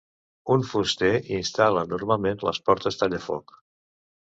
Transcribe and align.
Un 0.55 0.63
fuster 0.69 1.11
instal·la 1.41 1.85
normalment 1.95 2.43
les 2.49 2.65
portes 2.71 3.03
tallafoc. 3.05 3.61